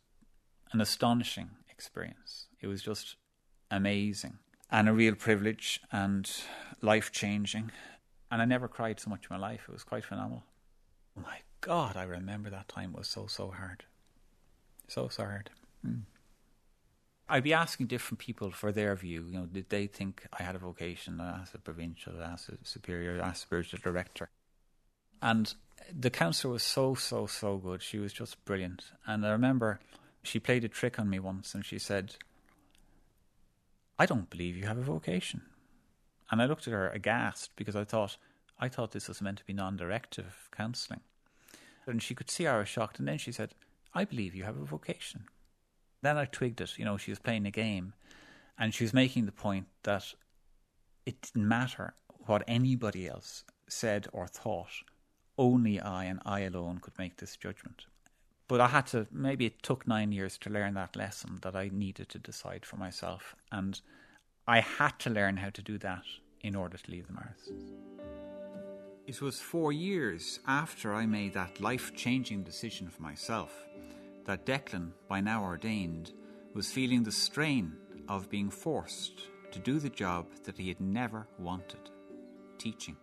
[0.72, 2.46] an astonishing experience.
[2.60, 3.16] It was just
[3.70, 4.38] amazing
[4.70, 6.30] and a real privilege and
[6.82, 7.70] life changing.
[8.30, 9.62] And I never cried so much in my life.
[9.68, 10.44] It was quite phenomenal.
[11.16, 13.84] My God, I remember that time was so, so hard.
[14.86, 15.50] So, so hard.
[15.86, 16.04] Mm.
[17.28, 19.26] I'd be asking different people for their view.
[19.30, 21.20] You know, did they think I had a vocation?
[21.20, 24.30] I asked a provincial, I asked a superior, I asked a spiritual director.
[25.20, 25.52] And
[25.94, 27.82] the counselor was so, so, so good.
[27.82, 28.84] She was just brilliant.
[29.06, 29.78] And I remember
[30.22, 32.14] she played a trick on me once and she said,
[33.98, 35.42] I don't believe you have a vocation.
[36.30, 38.16] And I looked at her aghast because I thought,
[38.58, 41.00] I thought this was meant to be non directive counselling.
[41.88, 42.98] And she could see I was shocked.
[42.98, 43.54] And then she said,
[43.94, 45.24] I believe you have a vocation.
[46.02, 46.78] Then I twigged it.
[46.78, 47.94] You know, she was playing a game
[48.58, 50.14] and she was making the point that
[51.06, 51.94] it didn't matter
[52.26, 54.70] what anybody else said or thought.
[55.36, 57.86] Only I and I alone could make this judgment.
[58.48, 61.70] But I had to, maybe it took nine years to learn that lesson that I
[61.72, 63.36] needed to decide for myself.
[63.52, 63.80] And
[64.46, 66.04] I had to learn how to do that
[66.40, 67.52] in order to leave the Marists.
[69.08, 73.66] It was four years after I made that life changing decision for myself
[74.26, 76.12] that Declan, by now ordained,
[76.52, 77.72] was feeling the strain
[78.06, 81.88] of being forced to do the job that he had never wanted
[82.58, 82.98] teaching.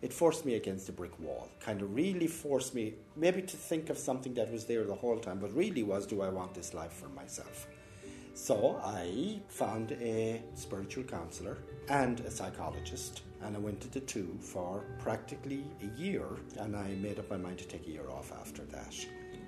[0.00, 3.90] It forced me against a brick wall, kind of really forced me maybe to think
[3.90, 6.72] of something that was there the whole time, but really was do I want this
[6.72, 7.66] life for myself?
[8.36, 11.56] So I found a spiritual counselor
[11.88, 16.26] and a psychologist, and I went to the two for practically a year,
[16.58, 18.94] and I made up my mind to take a year off after that.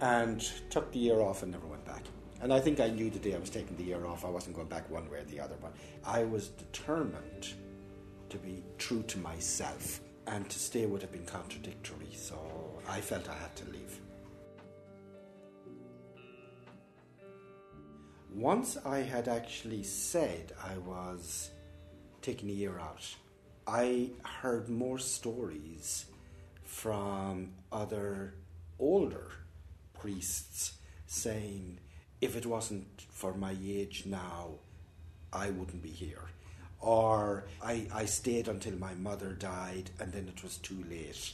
[0.00, 2.02] And took the year off and never went back.
[2.40, 4.56] And I think I knew the day I was taking the year off, I wasn't
[4.56, 7.54] going back one way or the other, but I was determined
[8.30, 12.38] to be true to myself, and to stay would have been contradictory, so
[12.88, 14.00] I felt I had to leave.
[18.34, 21.50] Once I had actually said I was
[22.22, 23.04] taking a year out,
[23.66, 26.06] I heard more stories
[26.64, 28.34] from other
[28.78, 29.30] older
[29.98, 30.74] priests
[31.06, 31.80] saying,
[32.20, 34.50] if it wasn't for my age now,
[35.32, 36.24] I wouldn't be here.
[36.80, 41.32] Or I, I stayed until my mother died and then it was too late.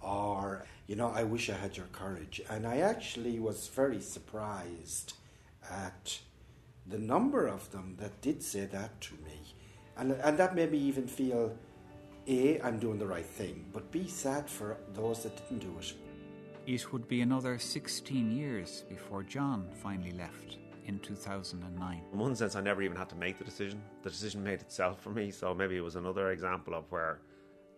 [0.00, 2.42] Or, you know, I wish I had your courage.
[2.50, 5.14] And I actually was very surprised
[5.70, 6.18] at
[6.86, 9.54] the number of them that did say that to me.
[9.96, 11.56] And, and that made me even feel
[12.26, 15.94] A, I'm doing the right thing, but B, sad for those that didn't do it.
[16.66, 22.02] It would be another 16 years before John finally left in 2009.
[22.12, 23.82] In one sense, I never even had to make the decision.
[24.02, 25.30] The decision made itself for me.
[25.30, 27.20] So maybe it was another example of where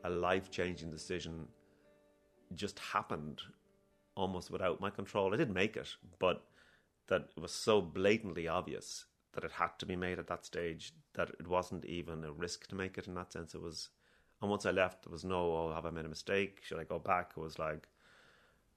[0.05, 1.47] a life changing decision
[2.55, 3.41] just happened
[4.17, 5.33] almost without my control.
[5.33, 5.89] I didn't make it,
[6.19, 6.45] but
[7.09, 10.93] that it was so blatantly obvious that it had to be made at that stage
[11.15, 13.55] that it wasn't even a risk to make it in that sense.
[13.55, 13.89] It was,
[14.41, 16.59] and once I left, there was no, oh, have I made a mistake?
[16.63, 17.33] Should I go back?
[17.37, 17.89] It was like,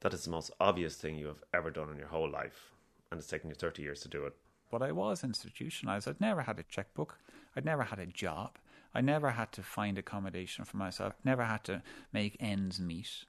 [0.02, 2.72] that is the most obvious thing you have ever done in your whole life,
[3.12, 4.34] and it's taken you 30 years to do it.
[4.70, 6.08] But I was institutionalized.
[6.08, 7.18] I'd never had a checkbook.
[7.56, 8.58] I'd never had a job.
[8.94, 11.14] I never had to find accommodation for myself.
[11.24, 13.26] Never had to make ends meet.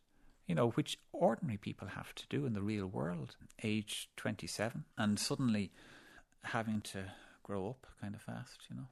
[0.48, 3.36] You know, which ordinary people have to do in the real world.
[3.62, 5.70] Age 27, and suddenly
[6.42, 8.88] having to grow up kind of fast, you know.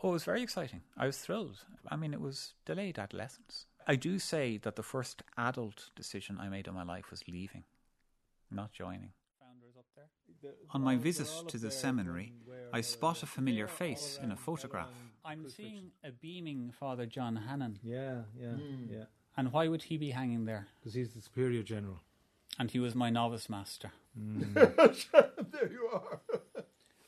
[0.00, 0.82] Oh, it was very exciting.
[0.96, 1.64] I was thrilled.
[1.88, 3.66] I mean, it was delayed adolescence.
[3.86, 7.64] I do say that the first adult decision I made in my life was leaving,
[8.50, 9.10] not joining.
[10.70, 12.32] On my visit to the seminary,
[12.72, 14.92] I spot a familiar face in a photograph.
[15.24, 17.78] I'm seeing a beaming Father John Hannon.
[17.82, 18.92] Yeah, yeah, hmm.
[18.92, 19.04] yeah.
[19.38, 20.66] And why would he be hanging there?
[20.80, 22.00] Because he's the superior general.
[22.58, 23.92] And he was my novice master.
[24.16, 26.20] there you are.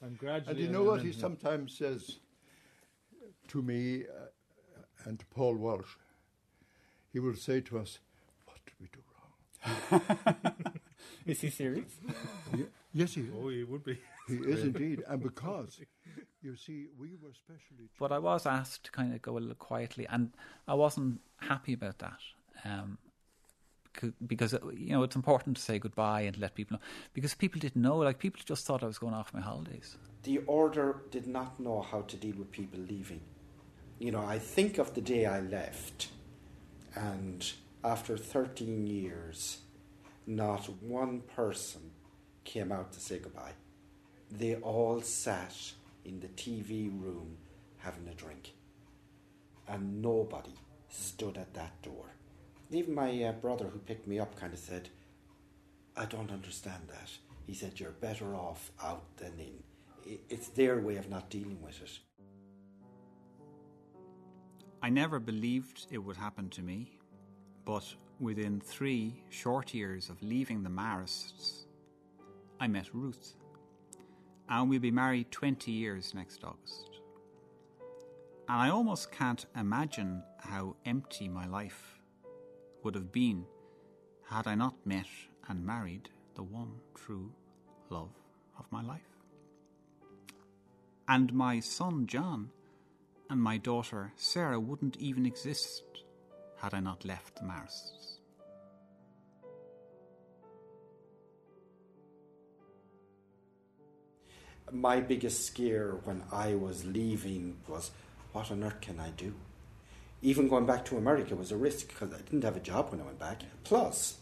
[0.02, 2.20] And gradually, And you know what he sometimes says
[3.48, 5.96] to me uh, and to Paul Walsh?
[7.12, 7.98] He will say to us,
[8.46, 10.22] What did we do wrong?
[11.26, 11.92] Is he serious?
[12.56, 12.64] Ye-
[12.94, 13.28] yes, he is.
[13.38, 13.98] Oh, he would be.
[14.26, 15.02] He is indeed.
[15.06, 15.78] And because,
[16.42, 17.88] you see, we were specially.
[17.98, 20.30] But I was asked to kind of go a little quietly, and
[20.66, 22.18] I wasn't happy about that.
[22.64, 22.98] Um,
[24.24, 26.80] because uh, you know it's important to say goodbye and let people know
[27.12, 30.38] because people didn't know like people just thought I was going off my holidays The
[30.46, 33.22] order did not know how to deal with people leaving.
[33.98, 36.08] You know, I think of the day I left,
[36.94, 37.52] and
[37.82, 39.58] after 13 years,
[40.26, 41.90] not one person
[42.44, 43.54] came out to say goodbye.
[44.30, 45.72] They all sat
[46.04, 47.36] in the TV room
[47.78, 48.54] having a drink,
[49.68, 50.54] and nobody
[50.88, 52.06] stood at that door.
[52.70, 54.88] Even my uh, brother, who picked me up, kind of said,
[55.96, 57.10] I don't understand that.
[57.46, 60.18] He said, You're better off out than in.
[60.28, 61.98] It's their way of not dealing with it.
[64.82, 67.00] I never believed it would happen to me
[67.64, 67.84] but
[68.18, 71.66] within three short years of leaving the Marists
[72.58, 73.36] I met Ruth
[74.50, 77.00] and we'll be married 20 years next August
[78.50, 82.00] and I almost can't imagine how empty my life
[82.82, 83.44] would have been
[84.28, 85.06] had I not met
[85.48, 87.30] and married the one true
[87.90, 88.10] love
[88.58, 89.22] of my life.
[91.06, 92.50] And my son John
[93.28, 95.84] and my daughter Sarah wouldn't even exist
[96.56, 98.19] had I not left the Marists.
[104.72, 107.90] My biggest scare when I was leaving was
[108.32, 109.34] what on earth can I do?
[110.22, 113.00] Even going back to America was a risk because I didn't have a job when
[113.00, 113.42] I went back.
[113.64, 114.18] Plus,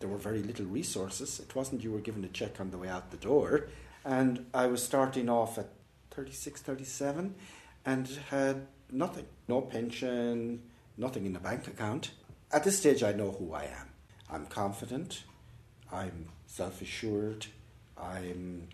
[0.00, 1.40] there were very little resources.
[1.40, 3.68] It wasn't you were given a check on the way out the door.
[4.04, 5.68] And I was starting off at
[6.10, 7.34] 36, 37
[7.84, 10.62] and had nothing no pension,
[10.96, 12.10] nothing in the bank account.
[12.52, 13.90] At this stage, I know who I am.
[14.30, 15.22] I'm confident,
[15.92, 17.46] I'm self assured,
[17.96, 18.68] I'm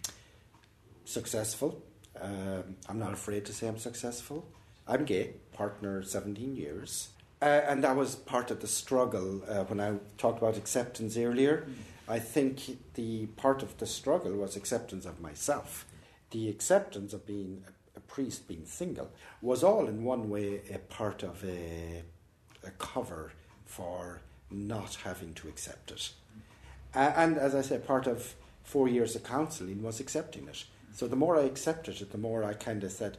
[1.13, 1.83] successful.
[2.21, 4.49] Um, I'm not afraid to say I'm successful.
[4.87, 7.09] I'm gay, partner 17 years.
[7.41, 11.67] Uh, and that was part of the struggle uh, when I talked about acceptance earlier.
[12.09, 15.87] I think the part of the struggle was acceptance of myself.
[16.31, 19.11] The acceptance of being a, a priest, being single,
[19.41, 22.03] was all in one way a part of a,
[22.65, 23.33] a cover
[23.65, 26.11] for not having to accept it.
[26.95, 30.65] Uh, and as I said, part of four years of counselling was accepting it.
[30.95, 33.19] So the more I accepted it, the more I kind of said,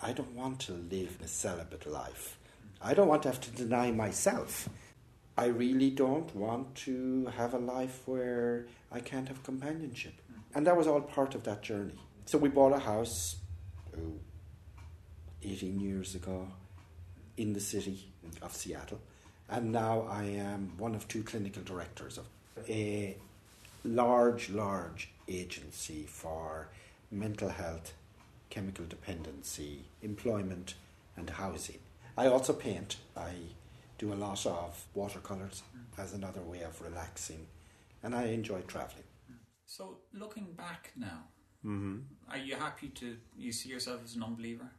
[0.00, 2.38] I don't want to live a celibate life.
[2.80, 4.68] I don't want to have to deny myself.
[5.36, 10.14] I really don't want to have a life where I can't have companionship.
[10.54, 11.98] And that was all part of that journey.
[12.24, 13.36] So we bought a house
[13.96, 14.12] oh,
[15.42, 16.48] 18 years ago
[17.36, 18.12] in the city
[18.42, 19.00] of Seattle.
[19.48, 22.26] And now I am one of two clinical directors of
[22.68, 23.16] a
[23.84, 26.68] large, large agency for
[27.10, 27.94] mental health,
[28.50, 30.74] chemical dependency, employment,
[31.16, 31.78] and housing.
[32.16, 32.96] I also paint.
[33.16, 33.32] I
[33.98, 35.62] do a lot of watercolours
[35.98, 37.46] as another way of relaxing,
[38.02, 39.04] and I enjoy travelling.
[39.66, 41.24] So, looking back now,
[41.64, 41.98] Mm-hmm.
[42.30, 44.70] are you happy to you see yourself as an unbeliever?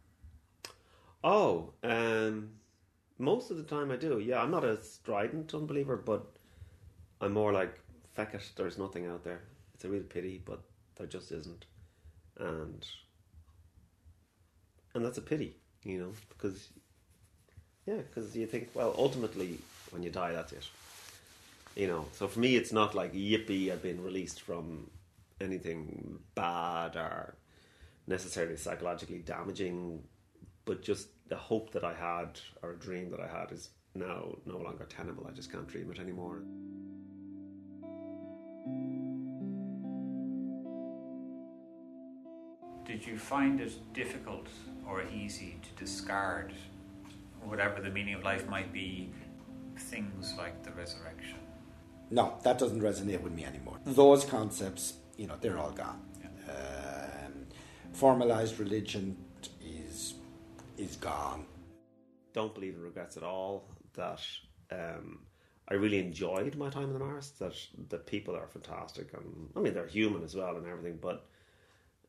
[1.24, 2.50] Oh, um,
[3.20, 4.20] most of the time I do.
[4.20, 6.26] Yeah, I'm not a strident unbeliever, but
[7.22, 7.80] I'm more like,
[8.14, 9.42] feck it, there's nothing out there.
[9.82, 10.62] It's a real pity, but
[10.96, 11.66] there just isn't.
[12.38, 12.86] And
[14.94, 16.70] and that's a pity, you know, because
[17.88, 19.58] yeah, because you think, well, ultimately,
[19.90, 20.68] when you die, that's it.
[21.76, 24.92] You know, so for me, it's not like yippee, I've been released from
[25.40, 27.34] anything bad or
[28.06, 30.04] necessarily psychologically damaging,
[30.66, 34.36] but just the hope that I had or a dream that I had is now
[34.46, 35.26] no longer tenable.
[35.28, 36.44] I just can't dream it anymore.
[42.92, 44.48] Did you find it difficult
[44.86, 46.52] or easy to discard
[47.42, 49.14] whatever the meaning of life might be,
[49.78, 51.38] things like the resurrection?
[52.10, 53.80] No, that doesn't resonate with me anymore.
[53.86, 56.02] Those concepts, you know, they're all gone.
[56.50, 57.48] Um,
[57.94, 59.16] formalized religion
[59.66, 60.16] is
[60.78, 61.46] is gone.
[62.34, 63.70] Don't believe in regrets at all.
[63.94, 64.20] That
[64.70, 65.20] um,
[65.70, 67.38] I really enjoyed my time in the Marist.
[67.38, 67.56] That
[67.88, 71.00] the people are fantastic, and I mean they're human as well and everything.
[71.02, 71.26] But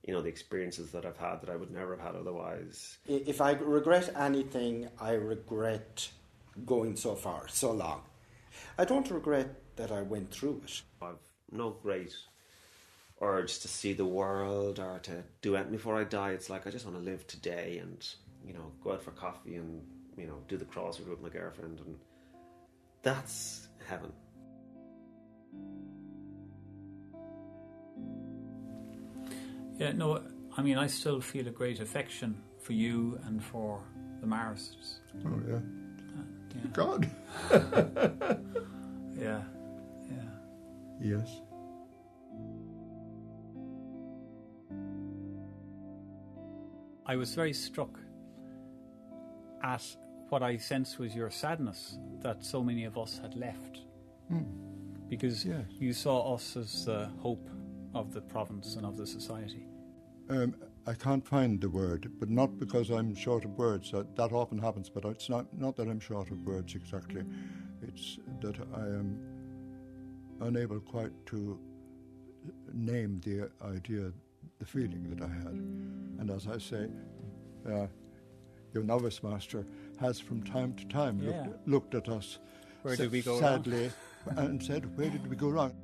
[0.05, 2.99] you know the experiences that I've had that I would never have had otherwise.
[3.07, 6.09] If I regret anything, I regret
[6.67, 8.03] going so far, so long.
[8.79, 10.83] I don't regret that I went through it.
[11.01, 11.17] I've
[11.51, 12.15] no great
[13.21, 16.31] urge to see the world or to do anything before I die.
[16.31, 18.05] It's like I just want to live today and
[18.45, 19.83] you know go out for coffee and
[20.17, 21.97] you know do the crossword with my girlfriend, and
[23.03, 24.13] that's heaven.
[29.79, 30.23] Yeah, no,
[30.57, 33.81] I mean, I still feel a great affection for you and for
[34.21, 35.01] the Marists.
[35.27, 35.55] Oh, yeah.
[35.57, 36.23] Uh,
[36.55, 36.71] yeah.
[36.73, 37.11] God.
[39.15, 39.43] Yeah,
[40.11, 40.31] yeah.
[41.01, 41.41] Yes.
[47.07, 47.99] I was very struck
[49.63, 49.83] at
[50.29, 53.81] what I sensed was your sadness that so many of us had left.
[54.29, 54.43] Hmm.
[55.09, 55.65] Because Yes.
[55.79, 57.49] you saw us as the hope
[57.95, 59.67] of the province and of the society.
[60.29, 60.55] Um,
[60.87, 63.91] I can't find the word, but not because I'm short of words.
[63.93, 67.23] That, that often happens, but it's not, not that I'm short of words exactly.
[67.83, 69.19] It's that I am
[70.41, 71.59] unable quite to
[72.73, 74.13] name the idea,
[74.59, 75.53] the feeling that I had.
[76.19, 76.89] And as I say,
[77.69, 77.87] uh,
[78.73, 79.67] your novice master
[80.01, 81.45] has from time to time Yeah.
[81.45, 82.39] looked, looked at us
[82.83, 83.91] Where did we go sadly
[84.37, 85.75] and said, Where did we go wrong?